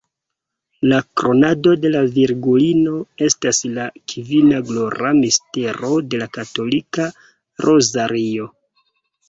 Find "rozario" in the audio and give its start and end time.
7.71-8.53